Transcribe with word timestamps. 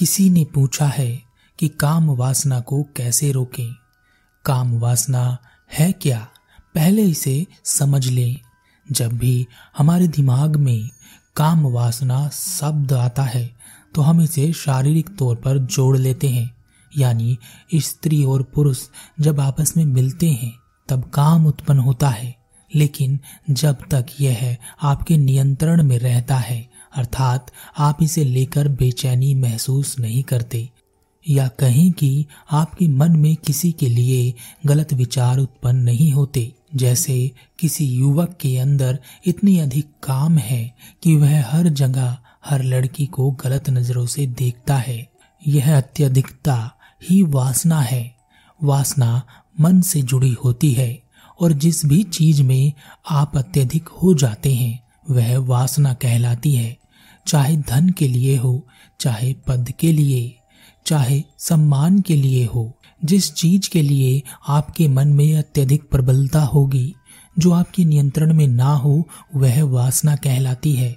किसी 0.00 0.30
ने 0.30 0.44
पूछा 0.44 0.86
है 0.86 1.22
कि 1.58 1.68
काम 1.68 2.10
वासना 2.10 2.60
को 2.60 2.82
कैसे 2.96 3.32
रोकें? 3.32 3.74
काम 4.44 4.78
वासना 4.78 5.38
है 5.78 5.92
क्या? 5.92 6.28
पहले 6.74 7.02
इसे 7.02 7.46
समझ 7.64 8.06
लें। 8.06 8.36
जब 8.92 9.12
भी 9.12 9.46
हमारे 9.78 10.08
दिमाग 10.08 10.56
में 10.56 10.90
काम 11.36 11.66
वासना 11.66 12.28
शब्द 12.28 12.92
आता 12.92 13.22
है 13.22 13.50
तो 13.94 14.02
हम 14.02 14.20
इसे 14.20 14.52
शारीरिक 14.52 15.16
तौर 15.16 15.36
पर 15.36 15.58
जोड़ 15.58 15.96
लेते 15.98 16.28
हैं। 16.28 16.56
यानी 16.98 17.38
स्त्री 17.74 18.24
और 18.24 18.42
पुरुष 18.42 18.78
जब 19.20 19.40
आपस 19.40 19.76
में 19.76 19.84
मिलते 19.84 20.30
हैं, 20.30 20.52
तब 20.88 21.04
काम 21.04 21.46
उत्पन्न 21.46 21.78
होता 21.78 22.08
है। 22.08 22.36
लेकिन 22.74 23.18
जब 23.50 23.76
तक 23.90 24.06
यह 24.20 24.56
आपके 24.82 25.16
नियंत्रण 25.16 25.82
में 25.82 25.98
रहता 25.98 26.36
है 26.36 26.70
अर्थात 26.96 27.50
आप 27.78 28.02
इसे 28.02 28.24
लेकर 28.24 28.68
बेचैनी 28.68 29.34
महसूस 29.34 29.98
नहीं 29.98 30.22
करते, 30.22 30.70
या 31.28 31.48
कहें 31.48 31.92
कि 31.92 32.26
आपके 32.52 32.88
मन 32.88 33.16
में 33.16 33.36
किसी 33.36 33.72
के 33.72 33.88
लिए 33.88 34.34
गलत 34.66 34.92
विचार 34.92 35.38
उत्पन्न 35.38 35.76
नहीं 35.76 36.12
होते। 36.12 36.52
जैसे 36.76 37.30
किसी 37.58 37.84
युवक 37.84 38.38
के 38.40 38.58
अंदर 38.58 38.98
इतनी 39.26 39.58
अधिक 39.58 39.86
काम 40.02 40.38
है 40.38 40.76
कि 41.02 41.16
वह 41.16 41.46
हर 41.46 41.68
जगह 41.68 42.18
हर 42.46 42.62
लड़की 42.62 43.06
को 43.06 43.30
गलत 43.30 43.70
नज़रों 43.70 44.06
से 44.06 44.26
देखता 44.26 44.76
है। 44.76 45.08
यह 45.46 45.76
अत्यधिकता 45.76 46.70
ही 47.10 47.22
वासना 47.22 47.80
है। 47.80 48.16
वासना 48.62 49.22
मन 49.60 49.80
से 49.80 50.02
जुड़ी 50.02 50.36
होती 50.44 50.72
है, 50.72 51.02
और 51.40 51.52
जिस 51.52 51.86
भी 51.86 52.02
चीज़ 52.02 52.42
में 52.42 52.72
आप 53.10 53.36
अत्यधिक 53.36 53.88
हो 53.88 54.14
जाते 54.14 54.54
हैं, 54.54 54.82
वह 55.10 55.38
वासना 55.38 55.94
कहलाती 55.94 56.54
है। 56.54 56.76
चाहे 57.26 57.56
धन 57.56 57.88
के 57.88 58.08
लिए 58.08 58.36
हो, 58.36 58.66
चाहे 59.00 59.34
पद 59.48 59.72
के 59.80 59.92
लिए, 59.92 60.36
चाहे 60.86 61.22
सम्मान 61.38 62.00
के 62.00 62.16
लिए 62.16 62.44
हो, 62.44 62.78
जिस 63.04 63.34
चीज़ 63.34 63.70
के 63.70 63.82
लिए 63.82 64.22
आपके 64.48 64.88
मन 64.88 65.08
में 65.08 65.36
अत्यधिक 65.36 65.90
प्रबलता 65.90 66.42
होगी, 66.42 66.94
जो 67.38 67.50
आपके 67.50 67.84
नियंत्रण 67.84 68.34
में 68.34 68.48
ना 68.48 68.74
हो, 68.74 69.08
वह 69.36 69.64
वासना 69.64 70.16
कहलाती 70.16 70.72
है। 70.72 70.96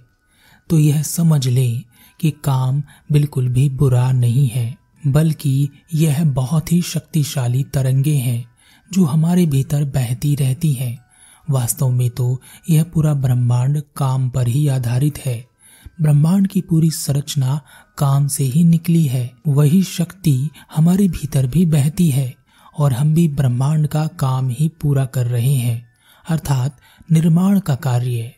तो 0.70 0.80
यह 0.80 1.02
समझ 1.02 1.48
लें 1.48 1.84
कि 2.22 2.32
काम 2.32 2.84
बिल्कुल 3.12 3.50
भी 3.50 3.70
बुरा 3.70 4.12
नहीं 4.12 4.48
है, 4.48 4.78
बल्कि 5.08 5.70
यह 5.94 6.24
बहुत 6.24 6.72
ही 6.72 6.82
शक्तिशाली 6.82 7.64
तरंगे 7.64 8.16
हैं, 8.16 8.46
जो 8.94 9.06
हमारे 9.06 9.46
भीतर 9.46 9.84
बहती 9.84 10.36
रहती 10.36 10.74
हैं। 10.74 11.06
वास्तव 11.50 11.90
में 11.90 12.10
तो 12.10 12.42
यह 12.70 12.84
पूरा 12.84 13.14
ब्रह्मांड 13.14 13.82
काम 13.96 14.30
पर 14.30 14.48
ही 14.48 14.68
आधारित 14.68 15.18
है। 15.26 15.53
ब्रह्मांड 15.98 16.48
की 16.48 16.62
पूरी 16.62 16.90
संरचना 16.92 17.60
काम 17.98 18.28
से 18.28 18.44
ही 18.44 18.64
निकली 18.64 19.04
है। 19.06 19.30
वही 19.48 19.82
शक्ति 19.84 20.50
हमारे 20.76 21.08
भीतर 21.08 21.48
भी 21.48 21.66
बहती 21.66 22.10
है 22.10 22.34
और 22.76 22.94
हम 22.94 23.14
भी 23.14 23.28
ब्रह्मांड 23.28 23.88
का 23.88 24.06
काम 24.20 24.50
ही 24.50 24.68
पूरा 24.82 25.06
कर 25.06 25.28
रहे 25.28 25.54
हैं, 25.54 25.86
अर्थात 26.26 26.78
निर्माण 27.12 27.60
का 27.60 27.76
कार्य 27.76 28.34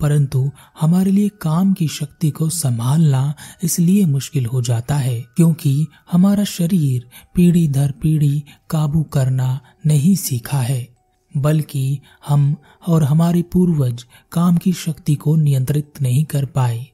परंतु 0.00 0.50
हमारे 0.80 1.10
लिए 1.10 1.28
काम 1.40 1.72
की 1.72 1.86
शक्ति 1.88 2.30
को 2.30 2.48
संभालना 2.48 3.34
इसलिए 3.64 4.04
मुश्किल 4.06 4.46
हो 4.46 4.60
जाता 4.62 4.96
है 4.96 5.20
क्योंकि 5.36 5.86
हमारा 6.12 6.44
शरीर 6.44 7.06
पीढ़ी 7.34 7.66
दर 7.68 7.92
पीढ़ी 8.02 8.42
काबू 8.70 9.02
करना 9.02 9.58
नहीं 9.86 10.14
सीखा 10.16 10.58
है, 10.58 10.88
बल्कि 11.34 12.00
हम 12.28 12.54
और 12.86 13.04
हमारे 13.04 13.42
पूर्वज 13.42 14.04
काम 14.32 14.56
की 14.56 14.72
शक्ति 14.74 15.14
को 15.14 15.36
नियंत्रित 15.36 16.02
नहीं 16.02 16.24
कर 16.24 16.44
पाए। 16.46 16.86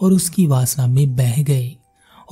और 0.00 0.12
उसकी 0.12 0.46
वासना 0.46 0.86
में 0.86 1.16
बह 1.16 1.42
गए। 1.42 1.76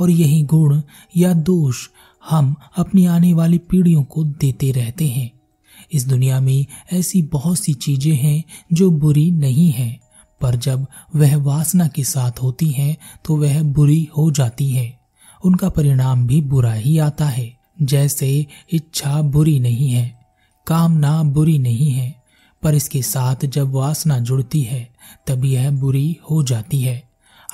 और 0.00 0.10
यही 0.10 0.42
गुण 0.42 0.80
या 1.16 1.32
दोष 1.32 1.88
हम 2.30 2.54
अपनी 2.76 3.06
आने 3.06 3.32
वाली 3.32 3.58
पीढ़ियों 3.58 4.02
को 4.04 4.24
देते 4.24 4.70
रहते 4.72 5.08
हैं। 5.08 5.30
इस 5.92 6.06
दुनिया 6.06 6.40
में 6.40 6.66
ऐसी 6.92 7.22
बहुत 7.22 7.58
सी 7.58 7.74
चीज़ें 7.74 8.16
हैं 8.16 8.42
जो 8.72 8.90
बुरी 8.90 9.30
नहीं 9.30 9.70
हैं, 9.70 10.00
पर 10.40 10.56
जब 10.56 10.86
वह 11.16 11.36
वासना 11.36 11.88
के 11.88 12.04
साथ 12.04 12.42
होती 12.42 12.68
हैं 12.68 12.96
तो 13.24 13.36
वह 13.36 13.62
बुरी 13.62 14.08
हो 14.16 14.30
जाती 14.30 14.70
है। 14.70 14.98
उनका 15.44 15.68
परिणाम 15.68 16.26
भी 16.26 16.40
बुरा 16.40 16.72
ही 16.72 16.98
आता 16.98 17.26
है। 17.26 17.56
जैसे 17.82 18.46
इच्छा 18.72 19.22
बुरी 19.22 19.60
नहीं 19.60 19.90
है, 19.90 20.26
कामना 20.66 21.22
बुरी 21.22 21.58
नहीं 21.58 21.90
है, 21.90 22.22
पर 22.62 22.74
इसके 22.74 23.02
साथ 23.02 23.46
जब 23.46 23.72
वासना 23.72 24.18
जुड़ती 24.18 24.62
है, 24.62 24.88
तब 25.26 25.44
यह 25.44 25.70
बुरी 25.70 26.16
हो 26.30 26.42
जाती 26.42 26.80
है। 26.80 27.05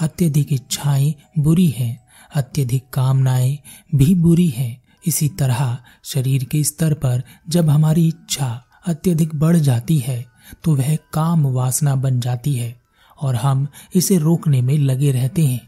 अत्यधिक 0.02 0.52
इच्छाएँ 0.52 1.14
बुरी 1.38 1.66
हैं, 1.66 2.04
अत्यधिक 2.34 2.84
कामनाएँ 2.92 3.58
भी 3.94 4.14
बुरी 4.14 4.48
हैं। 4.48 4.82
इसी 5.06 5.28
तरह 5.28 5.78
शरीर 6.04 6.44
के 6.44 6.62
स्तर 6.64 6.94
पर 6.94 7.22
जब 7.48 7.70
हमारी 7.70 8.08
इच्छा 8.08 8.64
अत्यधिक 8.86 9.34
बढ़ 9.34 9.56
जाती 9.56 9.98
है 9.98 10.24
तो 10.64 10.74
वह 10.76 10.96
काम 11.12 11.46
वासना 11.46 11.94
बन 11.96 12.20
जाती 12.20 12.54
है 12.54 12.80
और 13.22 13.36
हम 13.36 13.66
इसे 13.94 14.18
रोकने 14.18 14.62
में 14.62 14.78
लगे 14.78 15.10
रहते 15.12 15.46
हैं। 15.46 15.60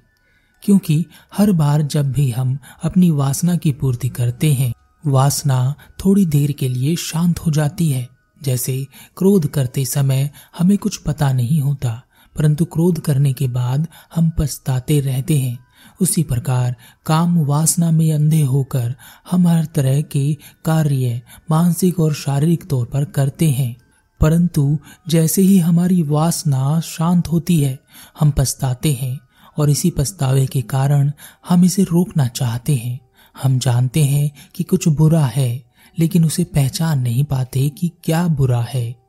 क्योंकि 0.63 1.05
हर 1.37 1.53
बार 1.53 1.83
जब 1.83 2.13
भी 2.13 2.31
हम 2.31 2.59
अपनी 2.83 3.11
वासना 3.11 3.57
की 3.57 3.73
पूर्ति 3.73 4.09
करते 4.09 4.53
हैं, 4.53 4.73
वासना 5.07 5.75
थोड़ी 6.05 6.27
देर 6.27 6.53
के 6.53 6.69
लिए 6.69 6.97
शांत 6.97 7.39
हो 7.39 7.51
जाती 7.51 7.91
है। 7.91 8.09
जैसे 8.43 8.87
क्रोध 9.17 9.47
करते 9.47 9.85
समय 9.85 10.31
हमें 10.59 10.79
कुछ 10.79 10.97
पता 10.97 11.33
नहीं 11.33 11.61
होता 11.61 12.03
परंतु 12.37 12.65
क्रोध 12.65 13.01
करने 13.01 13.33
के 13.33 13.49
बाद 13.49 13.89
हम 14.15 14.31
पछताते 14.39 15.01
रहते 15.01 15.39
हैं। 15.39 15.59
उसी 16.01 16.23
प्रकार 16.23 16.77
काम 17.07 17.39
वासना 17.39 17.91
में 17.91 18.13
अंधे 18.13 18.43
होकर 18.43 18.95
हम 19.31 19.49
हर 19.49 19.65
तरह 19.65 20.03
के 20.03 20.35
कार्य 20.65 21.23
मानसिक 21.51 22.01
और 22.01 22.15
शारीरिक 22.15 22.69
तौर 22.69 22.87
पर 22.87 23.05
करते 23.05 23.51
हैं। 23.51 23.77
परंतु 24.21 24.79
जैसे 25.09 25.43
ही 25.43 25.59
हमारी 25.59 26.03
वासना 26.03 26.81
शांत 26.81 27.29
होती 27.29 27.61
है, 27.61 27.79
हम 28.21 28.31
पछताते 28.31 28.93
हैं 28.93 29.21
और 29.59 29.71
इसी 29.71 29.91
पछतावे 29.91 30.47
के 30.47 30.63
कारण 30.63 31.13
हम 31.49 31.65
इसे 31.65 31.83
रोकना 31.83 32.27
चाहते 32.27 32.75
हैं। 32.75 33.01
हम 33.43 33.59
जानते 33.59 34.05
हैं 34.05 34.31
कि 34.55 34.65
कुछ 34.65 34.89
बुरा 34.89 35.27
है, 35.27 35.65
लेकिन 35.99 36.25
उसे 36.25 36.45
पहचान 36.45 37.01
नहीं 37.01 37.25
पाते 37.25 37.69
कि 37.69 37.91
क्या 38.05 38.27
बुरा 38.27 38.63
है। 38.63 39.04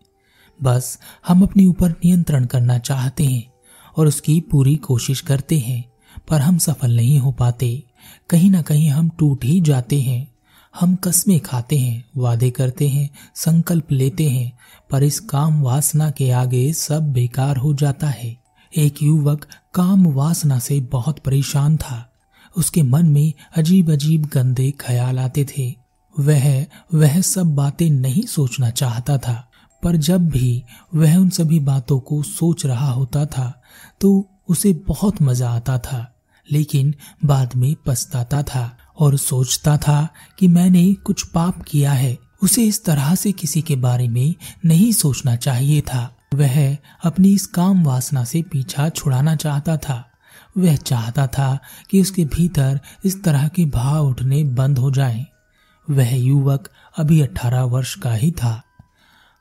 बस 0.64 1.00
हम 1.28 1.44
अपने 1.44 1.66
ऊपर 1.66 1.90
नियंत्रण 1.92 2.46
करना 2.46 2.78
चाहते 2.78 3.26
हैं 3.26 3.52
और 3.98 4.08
उसकी 4.08 4.42
पूरी 4.42 4.76
कोशिश 4.76 5.22
करते 5.22 5.60
हैं, 5.60 5.86
पर 6.28 6.42
हम 6.42 6.58
सफल 6.58 6.96
नहीं 6.96 7.20
हो 7.20 7.32
पाते। 7.32 7.84
कहीं 8.30 8.52
ना 8.52 8.62
कहीं 8.62 8.90
हम 8.90 9.10
टूट 9.10 9.46
ही 9.46 9.62
जाते 9.62 10.02
हैं। 10.02 10.36
हम 10.80 10.96
कस्में 10.96 11.40
खाते 11.40 11.78
हैं, 11.78 12.06
वादे 12.18 12.50
करते 12.50 12.90
हैं, 12.90 13.10
संकल्प 13.36 13.92
लेते 13.92 14.30
हैं, 14.30 14.58
पर 14.90 15.04
इस 15.04 15.20
काम 15.20 15.62
वासना 15.62 16.12
के 16.12 16.32
आगे 16.32 16.74
सब 16.74 17.14
बेकार 17.14 17.58
हो 17.58 17.74
जाता 17.74 18.08
है। 18.08 18.38
एक 18.78 19.04
युवक 19.04 19.48
काम 19.74 20.08
वासना 20.08 20.60
से 20.60 20.80
बहुत 20.80 21.20
परेशान 21.20 21.78
था। 21.78 22.14
उसके 22.58 22.84
मन 22.84 23.06
में 23.06 23.34
अजीब 23.58 23.92
अजीब 23.92 24.26
गंदे 24.34 24.72
ख्याल 24.72 25.20
आते 25.20 25.46
थे। 25.46 25.76
वह 26.20 26.66
वह 26.94 27.22
सब 27.22 27.56
बातें 27.56 27.90
नहीं 27.90 28.24
सोचना 28.24 28.70
चाहता 28.70 29.18
था। 29.18 29.52
पर 29.86 29.96
जब 29.98 30.30
भी 30.30 30.64
वह 30.96 31.16
उन 31.18 31.30
सभी 31.30 31.60
बातों 31.62 32.00
को 32.00 32.22
सोच 32.24 32.66
रहा 32.66 32.92
होता 32.92 33.26
था 33.28 33.52
तो 34.02 34.10
उसे 34.50 34.74
बहुत 34.88 35.22
मज़ा 35.22 35.50
आता 35.50 35.78
था, 35.80 36.06
लेकिन 36.50 36.94
बाद 37.26 37.56
में 37.56 37.76
पछताता 37.86 38.42
था 38.44 38.78
और 39.00 39.18
सोचता 39.18 39.78
था 39.78 40.08
कि 40.40 40.48
मैंने 40.48 40.94
कुछ 40.96 41.24
पाप 41.26 41.62
किया 41.62 41.92
है, 41.92 42.18
उसे 42.44 42.64
इस 42.64 42.84
तरह 42.86 43.14
से 43.16 43.32
किसी 43.32 43.62
के 43.62 43.76
बारे 43.78 44.08
में 44.08 44.34
नहीं 44.66 44.92
सोचना 44.94 45.36
चाहिए 45.38 45.82
था। 45.84 46.10
वह 46.36 46.78
अपनी 47.04 47.34
इस 47.34 47.46
काम 47.48 47.84
वासना 47.84 48.24
से 48.24 48.42
पीछा 48.42 48.90
छुड़ाना 48.90 49.36
चाहता 49.36 49.78
था। 49.78 50.04
वह 50.58 50.76
चाहता 50.76 51.28
था 51.28 51.58
कि 51.92 52.02
उसके 52.02 52.26
भीतर 52.26 52.80
इस 53.06 53.24
तरह 53.24 53.48
के 53.48 53.66
भाव 53.66 54.08
उठने 54.08 54.44
बंद 54.44 54.78
हो 54.78 54.92
जाएँ। 54.92 55.26
वह 55.88 56.16
युवक 56.16 56.70
अभी 56.98 57.22
अठारह 57.22 57.64
वर्ष 57.64 57.96
का 57.96 58.14
ही 58.14 58.32
था। 58.34 58.62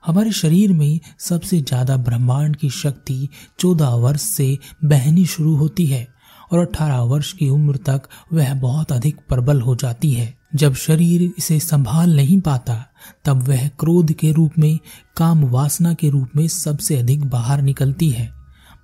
हमारे 0.06 0.32
शरीर 0.32 0.72
में 0.72 1.00
सबसे 1.18 1.60
ज़्यादा 1.60 1.96
ब्रह्मांड 1.96 2.56
की 2.56 2.70
शक्ति 2.70 3.28
चौदह 3.58 3.88
वर्ष 3.88 4.20
से 4.20 4.58
बहनी 4.84 5.26
शुरू 5.26 5.56
होती 5.56 5.86
है 5.86 6.08
और 6.52 6.58
अठारह 6.58 7.00
वर्ष 7.00 7.32
की 7.32 7.48
उम्र 7.48 7.76
तक 7.76 8.02
वह 8.32 8.54
बहुत 8.54 8.92
अधिक 8.92 9.16
प्रबल 9.28 9.60
हो 9.60 9.76
जाती 9.76 10.12
है। 10.12 10.38
जब 10.54 10.74
शरीर 10.74 11.32
इसे 11.38 11.60
संभाल 11.60 12.16
नहीं 12.16 12.40
पाता, 12.40 12.86
तब 13.24 13.48
वह 13.48 13.68
क्रोध 13.68 14.12
के 14.12 14.32
रूप 14.32 14.52
में, 14.58 14.78
काम 15.16 15.44
वासना 15.44 15.94
के 15.94 16.10
रूप 16.10 16.28
में 16.36 16.48
सबसे 16.48 16.96
अधिक 16.96 17.24
बाहर 17.24 17.62
निकलती 17.62 18.10
है। 18.10 18.32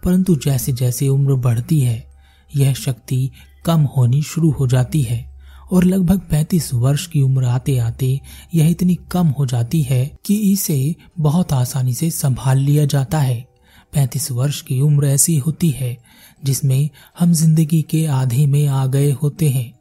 परंतु 0.05 0.37
जैसे 0.37 0.73
जैसे 0.73 1.09
उम्र 1.09 1.35
बढ़ती 1.35 1.81
है, 1.81 2.11
यह 2.57 2.75
शक्ति 2.75 3.31
कम 3.65 3.81
होनी 3.81 4.23
शुरू 4.23 4.51
हो 4.51 4.67
जाती 4.67 5.03
है। 5.03 5.30
और 5.73 5.85
लगभग 5.85 6.21
35 6.31 6.73
वर्ष 6.75 7.07
की 7.07 7.23
उम्र 7.23 7.45
आते 7.45 7.79
आते 7.79 8.21
यह 8.55 8.69
इतनी 8.69 8.95
कम 9.11 9.27
हो 9.29 9.47
जाती 9.47 9.83
है 9.83 10.19
कि 10.27 10.37
इसे 10.53 10.95
बहुत 11.19 11.53
आसानी 11.53 11.95
से 11.95 12.11
संभाल 12.11 12.59
लिया 12.59 12.85
जाता 12.85 13.19
है। 13.19 13.49
35 13.95 14.31
वर्ष 14.31 14.61
की 14.63 14.81
उम्र 14.81 15.07
ऐसी 15.07 15.37
होती 15.37 15.71
है 15.71 15.97
जिसमें 16.45 16.89
हम 17.19 17.33
ज़िंदगी 17.33 17.83
के 17.83 18.07
आधे 18.07 18.47
में 18.47 18.67
आ 18.67 18.87
गए 18.87 19.11
होते 19.13 19.49
हैं। 19.49 19.73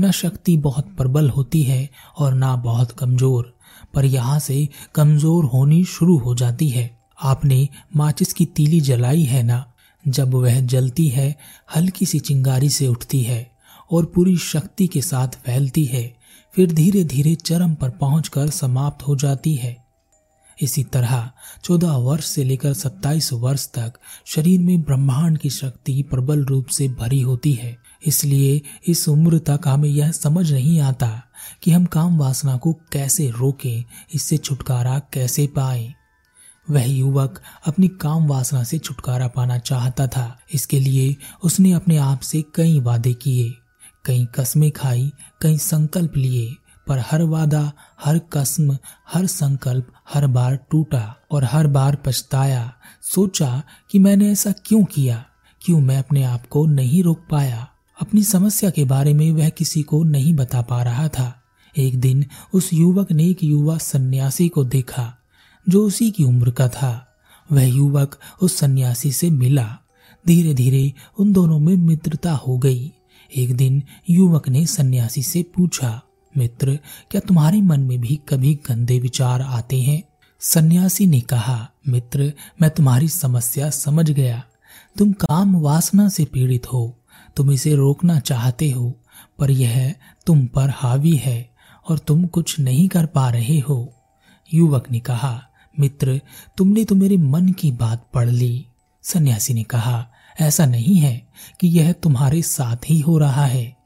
न 0.00 0.10
शक्ति 0.10 0.56
बहुत 0.56 0.86
प्रबल 0.96 1.28
होती 1.30 1.62
है 1.62 1.88
और 2.18 2.34
ना 2.34 2.56
बहुत 2.56 2.90
कमज़ोर, 2.90 3.58
पर 3.94 4.04
यहाँ 4.04 4.38
से 4.38 4.68
कमज़ोर 4.94 5.44
होनी 5.44 5.84
शुरू 5.84 6.18
हो 6.18 6.34
जाती 6.34 6.68
है। 6.68 6.98
आपने 7.22 7.68
माचिस 7.96 8.32
की 8.32 8.44
तीली 8.46 8.80
जलाई 8.80 9.22
है 9.22 9.42
ना? 9.42 9.72
जब 10.08 10.34
वह 10.34 10.60
जलती 10.60 11.08
है, 11.08 11.36
हल्की 11.76 12.06
सी 12.06 12.18
चिंगारी 12.18 12.70
से 12.70 12.86
उठती 12.86 13.22
है। 13.22 13.55
और 13.92 14.04
पूरी 14.04 14.36
शक्ति 14.36 14.86
के 14.86 15.02
साथ 15.02 15.28
फैलती 15.28 15.84
है। 15.84 16.16
फिर 16.54 16.72
धीरे 16.72 17.04
धीरे 17.04 17.34
चरम 17.34 17.74
पर 17.74 17.90
पहुंचकर 17.90 18.50
समाप्त 18.50 19.06
हो 19.06 19.16
जाती 19.16 19.54
है। 19.54 19.86
इसी 20.62 20.84
तरह 20.84 21.30
चौदह 21.64 21.90
वर्ष 21.90 22.26
से 22.26 22.44
लेकर 22.44 22.72
सत्ताईस 22.72 23.32
वर्ष 23.32 23.68
तक 23.68 23.92
शरीर 24.26 24.60
में 24.60 24.82
ब्रह्मांड 24.82 25.38
की 25.38 25.50
शक्ति 25.50 26.02
प्रबल 26.02 26.44
रूप 26.44 26.66
से 26.66 26.88
भरी 26.88 27.20
होती 27.20 27.52
है। 27.52 27.76
इसलिए 28.06 28.62
इस 28.88 29.08
उम्र 29.08 29.38
तक 29.38 29.60
हमें 29.66 29.88
यह 29.88 30.10
समझ 30.10 30.52
नहीं 30.52 30.80
आता 30.80 31.22
कि 31.62 31.70
हम 31.70 31.84
काम 31.84 32.18
वासना 32.18 32.56
को 32.56 32.72
कैसे 32.72 33.30
रोकें, 33.30 33.84
इससे 34.14 34.36
छुटकारा 34.36 34.98
कैसे 34.98 35.46
पाए। 35.46 35.94
वह 36.70 36.84
युवक 36.84 37.42
अपनी 37.66 37.88
काम 37.88 38.26
वासना 38.26 38.64
से 38.64 38.78
छुटकारा 38.78 39.28
पाना 39.28 39.58
चाहता 39.58 40.06
था। 40.06 40.38
इसके 40.54 40.80
लिए 40.80 41.16
उसने 41.44 41.72
अपने 41.72 41.96
आप 41.96 42.20
से 42.20 42.44
कई 42.54 42.80
वादे 42.80 43.14
किए। 43.14 43.54
कई 44.06 44.26
कस्में 44.34 44.70
खाई 44.70 45.12
कई 45.42 45.58
संकल्प 45.58 46.16
लिए, 46.16 46.56
पर 46.86 46.98
हर 46.98 47.22
वादा, 47.22 47.72
हर 48.04 48.18
कस्म, 48.18 48.78
हर 49.12 49.26
संकल्प, 49.26 49.92
हर 50.14 50.26
बार 50.26 50.56
टूटा 50.70 51.16
और 51.30 51.44
हर 51.44 51.66
बार 51.66 51.96
पछताया। 51.96 52.72
सोचा 53.02 53.62
कि 53.90 53.98
मैंने 53.98 54.30
ऐसा 54.30 54.52
क्यों 54.52 54.84
किया? 54.84 55.24
क्यों 55.62 55.80
मैं 55.80 55.98
अपने 55.98 56.22
आप 56.22 56.46
को 56.46 56.66
नहीं 56.66 57.02
रोक 57.02 57.20
पाया? 57.30 57.68
अपनी 58.02 58.22
समस्या 58.22 58.70
के 58.70 58.84
बारे 58.84 59.14
में 59.14 59.32
वह 59.32 59.48
किसी 59.48 59.82
को 59.82 60.04
नहीं 60.04 60.34
बता 60.34 60.62
पा 60.62 60.82
रहा 60.82 61.08
था। 61.08 61.42
एक 61.76 62.00
दिन 62.00 62.26
उस 62.54 62.70
युवक 62.72 63.12
ने 63.12 63.24
एक 63.24 63.44
युवा 63.44 63.78
सन्यासी 63.78 64.48
को 64.48 64.64
देखा, 64.64 65.18
जो 65.68 65.86
उसी 65.86 66.10
की 66.10 66.24
उम्र 66.24 66.50
का 66.50 66.68
था। 66.68 67.16
वह 67.52 67.64
युवक 67.64 68.18
उस 68.42 68.56
सन्यासी 68.56 69.12
से 69.12 69.30
मिला। 69.30 69.78
धीरे 70.26 70.54
धीरे 70.54 70.92
उन 71.18 71.32
दोनों 71.32 71.58
में 71.58 71.76
मित्रता 71.76 72.32
हो 72.32 72.58
गई। 72.58 72.92
एक 73.36 73.56
दिन 73.56 73.82
युवक 74.10 74.48
ने 74.48 74.66
सन्यासी 74.66 75.22
से 75.22 75.42
पूछा, 75.42 76.02
मित्र, 76.36 76.78
क्या 77.10 77.20
तुम्हारे 77.20 77.62
मन 77.62 77.80
में 77.80 78.00
भी 78.00 78.20
कभी 78.28 78.54
गंदे 78.54 78.98
विचार 78.98 79.42
आते 79.42 79.80
हैं? 79.82 80.02
सन्यासी 80.40 81.06
ने 81.06 81.20
कहा, 81.20 81.70
मित्र, 81.88 82.32
मैं 82.62 82.70
तुम्हारी 82.70 83.08
समस्या 83.08 83.70
समझ 83.70 84.10
गया। 84.10 84.44
तुम 84.98 85.12
काम 85.12 85.56
वासना 85.56 86.08
से 86.08 86.24
पीड़ित 86.24 86.72
हो, 86.72 86.98
तुम 87.36 87.52
इसे 87.52 87.74
रोकना 87.74 88.20
चाहते 88.20 88.70
हो, 88.70 89.00
पर 89.38 89.50
यह 89.50 89.94
तुम 90.26 90.46
पर 90.46 90.70
हावी 90.70 91.16
है 91.16 91.50
और 91.88 91.98
तुम 91.98 92.26
कुछ 92.26 92.60
नहीं 92.60 92.88
कर 92.88 93.06
पा 93.06 93.30
रहे 93.30 93.58
हो। 93.58 93.94
युवक 94.54 94.90
ने 94.90 95.00
कहा, 95.00 95.42
मित्र, 95.80 96.20
तुमने 96.56 96.84
तो 96.84 96.94
मेरे 96.94 97.16
मन 97.16 97.48
की 97.48 97.72
बात 97.72 98.08
पढ़ 98.14 98.28
ली। 98.28 98.66
सन्यासी 99.02 99.54
ने 99.54 99.62
कहा 99.62 100.10
ऐसा 100.40 100.66
नहीं 100.66 100.96
है 100.96 101.28
कि 101.60 101.68
यह 101.68 101.92
तुम्हारे 101.92 102.42
साथ 102.42 102.90
ही 102.90 103.00
हो 103.00 103.18
रहा 103.18 103.46
है। 103.46 103.76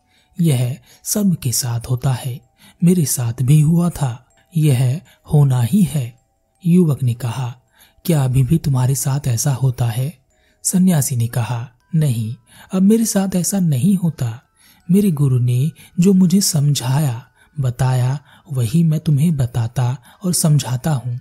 यह 0.41 0.79
सबके 1.05 1.52
साथ 1.52 1.81
होता 1.91 2.12
है। 2.12 2.41
मेरे 2.85 3.05
साथ 3.05 3.43
भी 3.43 3.61
हुआ 3.61 3.91
था। 3.91 4.26
यह 4.56 5.00
होना 5.32 5.62
ही 5.62 5.82
है। 5.82 6.20
युवक 6.67 7.02
ने 7.02 7.14
कहा, 7.14 7.56
क्या 8.05 8.25
अभी 8.25 8.43
भी 8.43 8.58
तुम्हारे 8.58 8.94
साथ 8.94 9.29
ऐसा 9.29 9.52
होता 9.52 9.87
है? 9.87 10.19
सन्यासी 10.62 11.17
ने 11.17 11.26
कहा, 11.26 11.70
नहीं, 11.94 12.35
अब 12.75 12.82
मेरे 12.82 13.05
साथ 13.05 13.37
ऐसा 13.37 13.61
नहीं 13.61 13.97
होता। 13.97 14.43
मेरे 14.91 15.11
गुरु 15.11 15.38
ने 15.38 15.73
जो 16.00 16.12
मुझे 16.12 16.41
समझाया, 16.41 17.26
बताया, 17.61 18.19
वही 18.52 18.85
मैं 18.85 19.00
तुम्हें 19.00 19.37
बताता 19.37 19.99
और 20.25 20.32
समझाता 20.32 20.93
हूँ। 20.93 21.20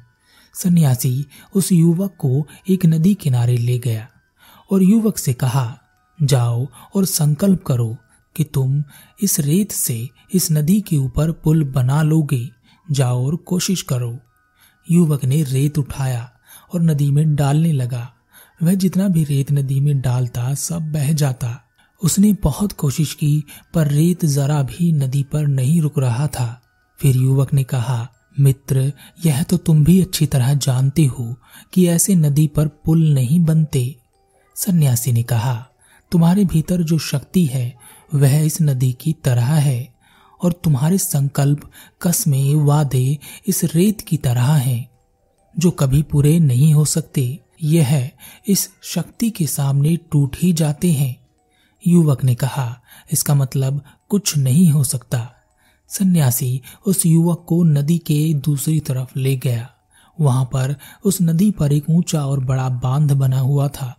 सन्यासी 0.56 1.26
उस 1.56 1.72
युवक 1.72 2.16
को 2.18 2.48
एक 2.70 2.86
नदी 2.86 3.14
किनारे 3.14 3.58
ले 3.58 3.80
गया। 3.80 4.08
और 4.71 4.83
युवक 4.83 5.18
से 5.18 5.33
कहा, 5.33 5.80
जाओ 6.24 6.68
और 6.95 7.06
संकल्प 7.06 7.63
करो 7.63 7.98
कि 8.36 8.44
तुम 8.44 8.83
इस 9.24 9.39
रेत 9.39 9.71
से 9.71 10.10
इस 10.33 10.51
नदी 10.51 10.81
के 10.81 10.98
ऊपर 10.98 11.31
पुल 11.31 11.63
बना 11.63 12.01
लोगे। 12.01 12.50
जाओ 12.92 13.25
और 13.25 13.36
कोशिश 13.36 13.81
करो। 13.81 14.19
युवक 14.92 15.25
ने 15.25 15.44
रेत 15.44 15.77
उठाया 15.77 16.31
और 16.74 16.81
नदी 16.81 17.12
में 17.12 17.36
डालने 17.36 17.71
लगा। 17.71 18.13
वह 18.63 18.74
जितना 18.74 19.07
भी 19.07 19.24
रेत 19.24 19.51
नदी 19.51 19.80
में 19.80 20.01
डालता, 20.01 20.54
सब 20.54 20.92
बह 20.92 21.13
जाता। 21.13 21.63
उसने 22.04 22.33
बहुत 22.33 22.71
कोशिश 22.71 23.13
की, 23.13 23.44
पर 23.74 23.88
रेत 23.88 24.25
जरा 24.25 24.63
भी 24.63 24.92
नदी 24.92 25.24
पर 25.24 25.48
नहीं 25.48 25.81
रुक 25.81 26.00
रहा 26.00 26.27
था। 26.27 26.62
फिर 27.00 27.16
युवक 27.16 27.54
ने 27.54 27.63
कहा, 27.63 28.10
मित्र, 28.39 28.94
यह 29.25 29.44
तो 29.44 29.57
तुम 29.57 29.83
भी 29.83 30.01
अच्छी 30.01 30.25
तरह 30.25 30.54
जानते 30.54 31.06
हो 31.06 31.36
कि 31.74 31.88
ऐसे 31.88 32.16
नदी 32.16 32.48
पर 32.48 32.68
पुल 32.68 33.13
नहीं 33.13 33.39
बनते। 33.39 33.99
सन्यासी 34.59 35.11
ने 35.11 35.23
कहा, 35.23 35.67
तुम्हारे 36.11 36.45
भीतर 36.45 36.83
जो 36.83 36.97
शक्ति 36.97 37.45
है, 37.45 37.75
वह 38.15 38.38
इस 38.38 38.61
नदी 38.61 38.94
की 38.94 39.13
तरह 39.13 39.45
है, 39.45 39.94
और 40.44 40.53
तुम्हारे 40.53 40.97
संकल्प, 40.97 41.71
कस्में, 42.01 42.56
वादे 42.56 43.17
इस 43.47 43.63
रेत 43.63 44.01
की 44.01 44.17
तरह 44.17 44.53
हैं, 44.53 44.89
जो 45.59 45.71
कभी 45.71 46.03
पूरे 46.03 46.39
नहीं 46.39 46.73
हो 46.73 46.85
सकते। 46.85 47.39
यह 47.63 48.11
इस 48.47 48.69
शक्ति 48.83 49.29
के 49.29 49.47
सामने 49.47 49.97
टूट 49.97 50.35
ही 50.41 50.53
जाते 50.53 50.91
हैं। 50.91 51.27
युवक 51.88 52.23
ने 52.23 52.35
कहा, 52.35 52.81
इसका 53.11 53.35
मतलब 53.35 53.81
कुछ 54.09 54.38
नहीं 54.38 54.71
हो 54.71 54.83
सकता। 54.83 55.31
सन्यासी 55.88 56.61
उस 56.85 57.06
युवक 57.06 57.45
को 57.47 57.63
नदी 57.63 57.97
के 57.97 58.33
दूसरी 58.33 58.79
तरफ़ 58.79 59.19
ले 59.19 59.35
गया। 59.35 59.69
वहाँ 60.19 60.45
पर 60.45 60.75
उस 61.03 61.17
नदी 61.21 61.51
पर 61.51 61.71
एक 61.71 61.89
ऊँचा 61.89 62.25
और 62.25 62.39
बड़ा 62.39 62.69
बाँध 62.69 63.11
बना 63.11 63.39
हुआ 63.39 63.67
था। 63.67 63.95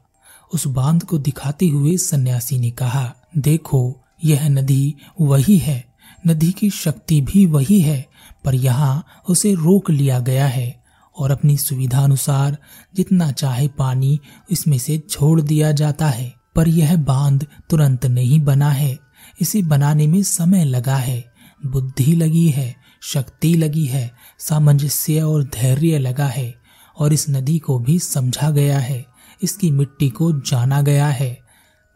उस 0.54 0.66
बाँध 0.66 1.02
को 1.02 1.18
दिखाते 1.18 1.68
हुए 1.68 1.96
सन्यासी 1.96 2.58
ने 2.58 2.70
कहा, 2.70 3.14
देखो, 3.38 4.00
यह 4.24 4.48
नदी 4.48 4.94
वही 5.20 5.58
है। 5.58 5.94
नदी 6.26 6.52
की 6.52 6.70
शक्ति 6.70 7.20
भी 7.20 7.46
वही 7.46 7.80
है, 7.80 8.08
पर 8.44 8.54
यहाँ 8.54 9.04
उसे 9.28 9.54
रोक 9.54 9.90
लिया 9.90 10.20
गया 10.20 10.46
है 10.46 10.82
और 11.18 11.30
अपनी 11.30 11.56
सुविधा 11.56 12.04
अनुसार 12.04 12.58
जितना 12.94 13.32
चाहे 13.32 13.68
पानी 13.68 14.20
इसमें 14.50 14.78
से 14.78 14.98
छोड़ 14.98 15.40
दिया 15.40 15.72
जाता 15.72 16.08
है। 16.08 16.34
पर 16.56 16.68
यह 16.68 16.96
बाँध 16.96 17.46
तुरंत 17.70 18.06
नहीं 18.06 18.40
बना 18.40 18.70
है। 18.70 18.98
इसे 19.40 19.62
बनाने 19.62 20.06
में 20.06 20.22
समय 20.22 20.64
लगा 20.64 20.96
है। 20.96 21.32
बुद्धि 21.66 22.12
लगी 22.12 22.48
है, 22.48 22.76
शक्ति 23.02 23.54
लगी 23.54 23.86
है, 23.86 24.12
सामंजस्य 24.38 25.22
और 25.22 25.44
धैर्य 25.44 25.98
लगा 25.98 26.26
है 26.26 26.54
और 26.98 27.12
इस 27.12 27.26
नदी 27.30 27.58
को 27.58 27.78
भी 27.78 27.98
समझा 27.98 28.50
गया 28.50 28.78
है। 28.78 29.06
इसकी 29.42 29.70
मिट्टी 29.70 30.10
को 30.10 30.32
जाना 30.32 30.82
गया 30.82 31.08
है। 31.08 31.40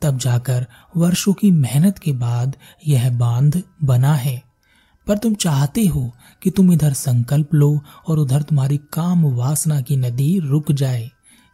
तब 0.03 0.19
जाकर 0.19 0.67
वर्षों 0.97 1.33
की 1.33 1.51
मेहनत 1.51 1.99
के 1.99 2.13
बाद 2.13 2.57
यह 2.89 3.19
बाँध 3.19 3.63
बना 3.85 4.15
है। 4.15 4.43
पर 5.07 5.19
तुम 5.19 5.35
चाहते 5.35 5.87
हो 5.87 6.13
कि 6.43 6.51
तुम 6.51 6.73
इधर 6.73 6.93
संकल्प 6.93 7.55
लो 7.55 7.83
और 8.09 8.19
उधर 8.19 8.43
तुम्हारी 8.43 8.77
काम 8.77 9.25
वासना 9.25 9.81
की 9.81 9.97
नदी 9.97 10.39
रुक 10.39 10.73
जाए। 10.73 11.11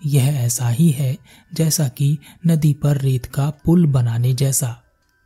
यह 0.07 0.25
ऐसा 0.25 0.69
ही 0.69 0.91
है 0.91 1.19
जैसा 1.55 1.89
कि 1.89 2.19
नदी 2.47 2.75
पर 2.75 2.97
रेत 2.97 3.27
का 3.27 3.51
पुल 3.51 3.87
बनाने 3.87 4.33
जैसा। 4.33 4.83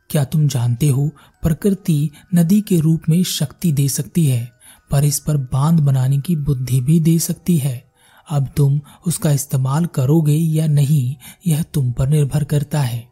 क्या 0.09 0.23
तुम 0.23 0.47
जानते 0.47 0.87
हो 0.87 1.11
प्रकृति 1.41 2.11
नदी 2.35 2.61
के 2.61 2.79
रूप 2.79 3.01
में 3.09 3.23
शक्ति 3.23 3.71
दे 3.71 3.89
सकती 3.89 4.25
है, 4.25 4.51
पर 4.91 5.03
इस 5.03 5.19
पर 5.19 5.37
बाँध 5.37 5.79
बनाने 5.79 6.17
की 6.17 6.35
बुद्धि 6.35 6.81
भी 6.81 6.99
दे 6.99 7.19
सकती 7.19 7.57
है? 7.57 7.84
अब 8.29 8.47
तुम 8.57 8.81
उसका 9.07 9.31
इस्तेमाल 9.31 9.85
करोगे 9.85 10.33
या 10.33 10.67
नहीं, 10.67 11.15
यह 11.47 11.63
तुम 11.63 11.91
पर 11.91 12.07
निर्भर 12.07 12.43
करता 12.43 12.81
है। 12.81 13.09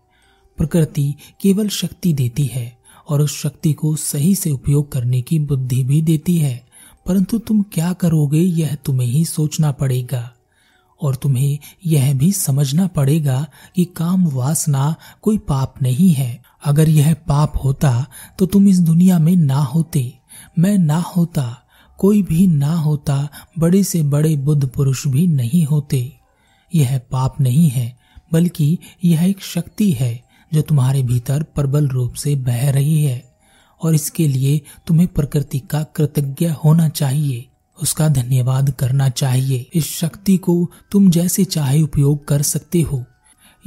प्रकृति 0.57 1.15
केवल 1.41 1.69
शक्ति 1.69 2.13
देती 2.13 2.45
है 2.45 2.77
और 3.09 3.21
उस 3.21 3.41
शक्ति 3.41 3.73
को 3.73 3.95
सही 3.95 4.35
से 4.35 4.51
उपयोग 4.51 4.91
करने 4.91 5.21
की 5.21 5.39
बुद्धि 5.39 5.83
भी 5.83 6.01
देती 6.01 6.37
है। 6.37 6.67
परंतु 7.05 7.37
तुम 7.37 7.61
क्या 7.61 7.93
करोगे, 7.93 8.39
यह 8.39 8.75
तुम्हें 8.75 9.07
ही 9.07 9.25
सोचना 9.25 9.71
पड़ेगा। 9.71 10.33
और 11.01 11.15
तुम्हें 11.15 11.59
यह 11.85 12.13
भी 12.13 12.31
समझना 12.31 12.87
पड़ेगा 12.87 13.47
कि 13.75 13.85
काम 13.85 14.27
वासना 14.27 14.95
कोई 15.21 15.37
पाप 15.37 15.81
नहीं 15.81 16.09
है। 16.09 16.43
अगर 16.65 16.89
यह 16.89 17.13
पाप 17.13 17.53
होता 17.63 18.05
तो 18.39 18.45
तुम 18.45 18.67
इस 18.67 18.79
दुनिया 18.79 19.19
में 19.19 19.35
ना 19.35 19.57
होते। 19.57 20.13
मैं 20.59 20.77
ना 20.77 20.99
होता 20.99 21.62
कोई 21.97 22.21
भी 22.21 22.47
ना 22.47 22.75
होता, 22.75 23.29
बड़े 23.59 23.83
से 23.83 24.03
बड़े 24.03 24.37
बुद्ध 24.37 24.67
पुरुष 24.67 25.07
भी 25.07 25.27
नहीं 25.27 25.65
होते। 25.65 26.13
यह 26.75 27.01
पाप 27.11 27.41
नहीं 27.41 27.69
है, 27.69 27.97
बल्कि 28.33 28.77
यह 29.03 29.23
एक 29.23 29.43
शक्ति 29.43 29.91
है, 29.91 30.23
जो 30.53 30.61
तुम्हारे 30.61 31.03
भीतर 31.03 31.43
प्रबल 31.43 31.87
रूप 31.87 32.13
से 32.13 32.35
बह 32.35 32.71
रही 32.71 33.03
है, 33.03 33.33
और 33.83 33.95
इसके 33.95 34.27
लिए 34.27 34.61
तुम्हें 34.87 35.07
प्रकृति 35.07 35.59
का 35.59 35.83
कृतज्ञ 35.83 36.47
होना 36.47 36.89
चाहिए। 36.89 37.49
उसका 37.81 38.07
धन्यवाद 38.09 38.71
करना 38.71 39.09
चाहिए। 39.09 39.69
इस 39.73 39.91
शक्ति 39.91 40.37
को 40.37 40.71
तुम 40.91 41.09
जैसे 41.09 41.45
चाहे 41.45 41.81
उपयोग 41.81 42.27
कर 42.27 42.41
सकते 42.41 42.81
हो। 42.81 43.05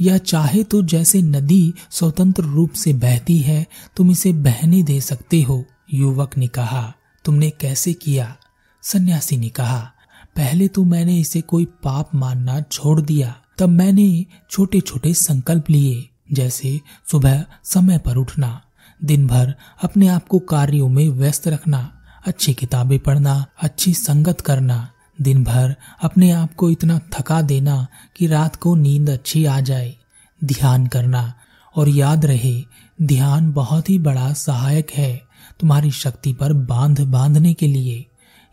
या 0.01 0.17
चाहे 0.17 0.63
तो 0.63 0.83
जैसे 0.83 1.21
नदी 1.21 1.73
स्वतंत्र 1.91 2.43
रूप 2.43 2.71
से 2.71 2.93
बहती 2.93 3.37
है, 3.37 3.67
तुम 3.95 4.11
इसे 4.11 4.33
बहने 4.33 4.83
दे 4.83 5.01
सकते 5.01 5.41
हो, 5.41 5.65
युवक 5.93 6.37
ने 6.37 6.47
कहा। 6.47 6.93
तुमने 7.27 7.49
कैसे 7.49 7.93
किया? 7.93 8.35
सन्यासी 8.83 9.37
ने 9.37 9.49
कहा, 9.49 9.91
पहले 10.35 10.67
तो 10.67 10.83
मैंने 10.83 11.19
इसे 11.19 11.41
कोई 11.41 11.65
पाप 11.65 12.15
मानना 12.15 12.61
छोड़ 12.61 13.01
दिया। 13.01 13.35
तब 13.57 13.69
मैंने 13.69 14.25
छोटे 14.49 14.81
छोटे 14.81 15.13
संकल्प 15.13 15.69
लिए, 15.69 16.09
जैसे 16.31 16.81
सुबह 17.11 17.45
समय 17.63 17.97
पर 17.97 18.15
उठना 18.15 18.61
दिन 19.03 19.27
भर 19.27 19.55
अपने 19.83 20.07
आप 20.07 20.27
को 20.27 20.39
कार्यों 20.39 20.89
में 20.89 21.09
व्यस्त 21.09 21.47
रखना, 21.47 22.01
अच्छी 22.25 22.53
किताबें 22.53 22.99
पढ़ना, 22.99 23.45
अच्छी 23.61 23.93
संगत 23.93 24.41
करना 24.41 24.91
दिन 25.21 25.43
भर 25.43 25.75
अपने 26.01 26.31
आप 26.31 26.55
को 26.55 26.69
इतना 26.69 26.99
थका 26.99 27.41
देना 27.41 27.87
कि 28.15 28.27
रात 28.27 28.55
को 28.55 28.75
नींद 28.75 29.09
अच्छी 29.09 29.45
आ 29.45 29.59
जाए। 29.59 29.95
ध्यान 30.43 30.87
करना 30.87 31.33
और 31.75 31.89
याद 31.89 32.25
रहे, 32.25 32.63
ध्यान 33.01 33.51
बहुत 33.51 33.89
ही 33.89 33.99
बड़ा 33.99 34.33
सहायक 34.33 34.91
है। 34.91 35.26
तुम्हारी 35.59 35.91
शक्ति 35.91 36.33
पर 36.33 36.53
बाँध 36.53 37.01
बांधने 37.01 37.53
के 37.53 37.67
लिए। 37.67 38.05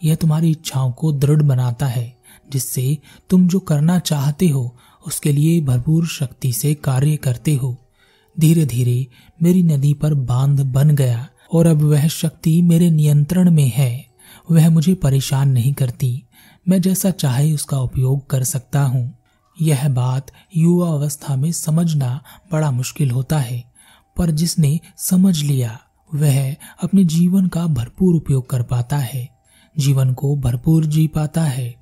यह 0.04 0.14
तुम्हारी 0.14 0.50
इच्छाओं 0.50 0.92
को 0.92 1.12
दृढ़ 1.12 1.42
बनाता 1.42 1.86
है, 1.86 2.16
जिससे 2.52 2.98
तुम 3.30 3.48
जो 3.48 3.60
करना 3.60 3.98
चाहते 3.98 4.48
हो, 4.48 4.76
उसके 5.06 5.32
लिए 5.32 5.60
भरपूर 5.60 6.06
शक्ति 6.06 6.52
से 6.52 6.74
कार्य 6.74 7.16
करते 7.16 7.54
हो। 7.54 7.76
धीरे 8.40 8.66
धीरे 8.66 9.06
मेरी 9.42 9.62
नदी 9.62 9.94
पर 9.94 10.14
बाँध 10.14 10.60
बन 10.60 10.90
गया, 10.90 11.28
और 11.52 11.66
अब 11.66 11.82
वह 11.82 12.08
शक्ति 12.08 12.62
मेरे 12.62 12.90
नियंत्रण 12.90 13.50
में 13.50 13.72
है। 13.74 14.06
वह 14.50 14.70
मुझे 14.70 14.94
परेशान 14.94 15.48
नहीं 15.48 15.72
करती। 15.72 16.24
मैं 16.68 16.80
जैसा 16.80 17.10
चाहे 17.10 17.52
उसका 17.52 17.78
उपयोग 17.78 18.30
कर 18.30 18.44
सकता 18.44 18.82
हूँ। 18.82 19.18
यह 19.62 19.88
बात 19.88 20.26
युवा 20.56 20.88
अवस्था 20.88 21.36
में 21.36 21.52
समझना 21.52 22.20
बड़ा 22.52 22.70
मुश्किल 22.70 23.10
होता 23.10 23.38
है, 23.38 23.72
पर 24.16 24.30
जिसने 24.30 24.80
समझ 24.96 25.42
लिया 25.42 25.80
वह 26.14 26.56
अपने 26.82 27.04
जीवन 27.04 27.46
का 27.46 27.66
भरपूर 27.66 28.14
उपयोग 28.14 28.50
कर 28.50 28.62
पाता 28.62 28.96
है, 28.96 29.28
जीवन 29.78 30.14
को 30.14 30.36
भरपूर 30.36 30.84
जी 30.84 31.06
पाता 31.06 31.42
है। 31.44 31.74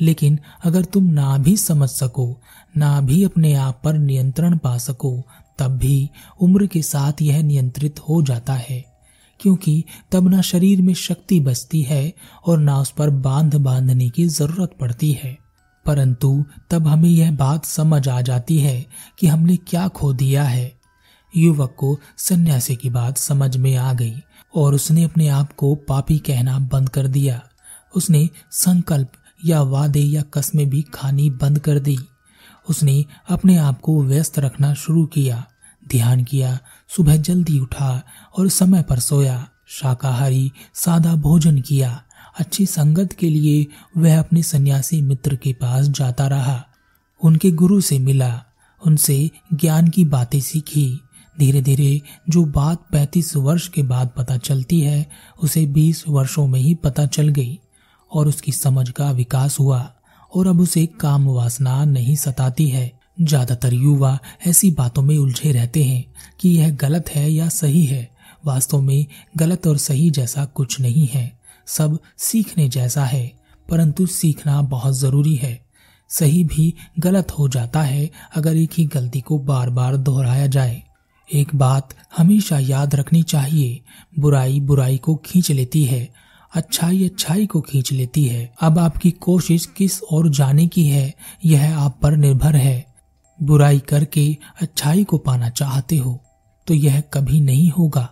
लेकिन 0.00 0.38
अगर 0.64 0.84
तुम 0.84 1.04
ना 1.04 1.38
भी 1.38 1.56
समझ 1.56 1.88
सको, 1.88 2.40
ना 2.76 3.00
भी 3.00 3.24
अपने 3.24 3.54
आप 3.54 3.80
पर 3.84 3.98
नियंत्रण 3.98 4.58
पा 4.58 4.78
सको, 4.78 5.22
तब 5.58 5.76
भी 5.76 6.10
उम्र 6.40 6.66
के 6.66 6.82
साथ 6.82 7.12
यह 7.22 7.42
नियंत्रित 7.42 8.00
हो 8.00 8.22
जाता 8.22 8.52
है। 8.52 8.84
क्योंकि 9.40 9.84
तब 10.12 10.28
ना 10.28 10.40
शरीर 10.40 10.82
में 10.82 10.94
शक्ति 10.94 11.40
बचती 11.40 11.82
है 11.82 12.14
और 12.46 12.58
ना 12.58 12.78
उस 12.78 12.90
पर 12.90 13.10
बाँध 13.10 13.54
बांधने 13.54 14.08
की 14.10 14.26
ज़रूरत 14.26 14.70
पड़ती 14.80 15.12
है। 15.12 15.38
परंतु 15.86 16.44
तब 16.70 16.86
हमें 16.86 17.10
यह 17.10 17.32
बात 17.32 17.64
समझ 17.64 18.08
आ 18.08 18.20
जाती 18.20 18.58
है 18.58 18.86
कि 19.18 19.26
हमने 19.26 19.56
क्या 19.56 19.88
खो 19.88 20.12
दिया 20.12 20.42
है। 20.42 20.79
युवक 21.36 21.74
को 21.78 22.00
सन्यासी 22.16 22.76
की 22.76 22.90
बात 22.90 23.18
समझ 23.18 23.56
में 23.56 23.76
आ 23.76 23.92
गई 23.92 24.14
और 24.54 24.74
उसने 24.74 25.04
अपने 25.04 25.28
आप 25.28 25.52
को 25.52 25.74
पापी 25.74 26.18
कहना 26.18 26.58
बंद 26.58 26.88
कर 26.88 27.06
दिया। 27.06 27.42
उसने 27.96 28.28
संकल्प 28.50 29.12
या 29.44 29.62
वादे 29.62 30.00
या 30.00 30.22
कस्में 30.22 30.70
भी 30.70 30.82
खानी 30.82 31.30
बंद 31.30 31.58
कर 31.58 31.78
दी। 31.78 31.98
उसने 32.68 33.04
अपने 33.28 33.56
आप 33.56 33.80
को 33.80 34.02
व्यस्त 34.02 34.38
रखना 34.38 34.74
शुरू 34.74 35.06
किया, 35.06 35.46
ध्यान 35.88 36.24
किया, 36.24 36.58
सुबह 36.88 37.16
जल्दी 37.16 37.58
उठा 37.58 38.02
और 38.38 38.48
समय 38.48 38.82
पर 38.82 38.98
सोया, 38.98 39.48
शाकाहारी, 39.68 40.52
सादा 40.74 41.14
भोजन 41.14 41.60
किया। 41.60 42.02
अच्छी 42.38 42.66
संगत 42.66 43.12
के 43.12 43.30
लिए 43.30 43.66
वह 43.96 44.18
अपने 44.18 44.42
सन्यासी 44.42 45.02
मित्र 45.02 45.36
के 45.36 45.52
पास 45.52 45.86
जाता 45.86 46.26
रहा। 46.28 46.66
उनके 47.22 47.50
गुरु 47.50 47.80
से 47.80 47.98
मिला, 47.98 48.42
उनसे 48.86 49.30
ज्ञान 49.54 49.88
की 49.88 50.04
बातें 50.04 50.40
सीखी। 50.40 51.00
धीरे 51.40 51.60
धीरे 51.62 52.00
जो 52.28 52.44
बात 52.44 52.86
पैंतीस 52.92 53.34
वर्ष 53.36 53.68
के 53.68 53.82
बाद 53.82 54.10
पता 54.16 54.36
चलती 54.38 54.80
है, 54.80 55.06
उसे 55.42 55.64
बीस 55.66 56.04
वर्षों 56.08 56.46
में 56.46 56.60
ही 56.60 56.74
पता 56.74 57.06
चल 57.06 57.28
गई 57.30 57.58
और 58.10 58.28
उसकी 58.28 58.52
समझ 58.52 58.88
का 58.90 59.10
विकास 59.12 59.58
हुआ 59.60 59.80
और 60.32 60.46
अब 60.46 60.60
उसे 60.60 60.86
काम 61.00 61.26
वासना 61.28 61.84
नहीं 61.84 62.16
सताती 62.16 62.68
है। 62.68 62.90
ज़्यादातर 63.20 63.72
युवा 63.72 64.18
ऐसी 64.46 64.70
बातों 64.70 65.02
में 65.02 65.16
उलझे 65.18 65.52
रहते 65.52 65.82
हैं 65.84 66.04
कि 66.40 66.48
यह 66.48 66.70
गलत 66.76 67.08
है 67.08 67.30
या 67.30 67.48
सही 67.48 67.84
है। 67.84 68.08
वास्तव 68.44 68.80
में 68.80 69.06
गलत 69.36 69.66
और 69.66 69.76
सही 69.78 70.10
जैसा 70.10 70.44
कुछ 70.44 70.80
नहीं 70.80 71.06
है। 71.06 71.30
सब 71.68 71.98
सीखने 72.18 72.68
जैसा 72.68 73.04
है, 73.04 73.26
परंतु 73.68 74.06
सीखना 74.08 74.60
बहुत 74.62 74.94
ज़रूरी 74.94 75.34
है। 75.36 75.58
सही 76.10 76.42
भी 76.44 76.72
गलत 76.98 77.30
हो 77.30 77.48
जाता 77.48 77.82
है 77.82 78.08
अगर 78.36 78.56
एक 78.56 78.70
ही 78.74 78.84
गलती 78.86 79.20
को 79.20 79.38
बार 79.40 79.70
बार 79.70 79.96
दोहराया 79.96 80.46
जाए। 80.46 80.82
एक 81.32 81.54
बात 81.54 81.94
हमेशा 82.16 82.58
याद 82.58 82.94
रखनी 82.94 83.22
चाहिए। 83.22 83.80
बुराई 84.18 84.60
बुराई 84.60 84.96
को 84.96 85.14
खींच 85.16 85.50
लेती 85.50 85.84
है, 85.84 86.08
अच्छाई 86.54 87.04
अच्छाई 87.04 87.46
को 87.46 87.60
खींच 87.60 87.92
लेती 87.92 88.24
है। 88.24 88.52
अब 88.60 88.78
आपकी 88.78 89.10
कोशिश 89.10 89.66
किस 89.66 90.00
ओर 90.02 90.28
जाने 90.28 90.66
की 90.66 90.84
है, 90.84 91.14
यह 91.44 91.78
आप 91.78 91.98
पर 92.02 92.16
निर्भर 92.16 92.56
है। 92.56 92.84
बुराई 93.38 93.78
करके 93.78 94.36
अच्छाई 94.62 95.04
को 95.04 95.18
पाना 95.18 95.48
चाहते 95.50 95.96
हो 95.96 96.18
तो 96.66 96.74
यह 96.74 97.00
कभी 97.00 97.40
नहीं 97.40 97.70
होगा। 97.70 98.08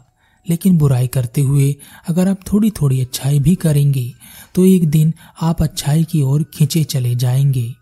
लेकिन 0.46 0.76
बुराई 0.78 1.06
करते 1.06 1.40
हुए 1.40 1.75
अगर 2.08 2.28
आप 2.28 2.40
थोड़ी 2.52 2.70
थोड़ी 2.70 3.00
अच्छाई 3.00 3.38
भी 3.40 3.54
करेंगे 3.54 4.12
तो 4.54 4.64
एक 4.66 4.88
दिन 4.90 5.12
आप 5.42 5.62
अच्छाई 5.62 6.04
की 6.04 6.22
ओर 6.22 6.44
खींचे 6.54 6.84
चले 6.84 7.14
जाएँगे। 7.14 7.75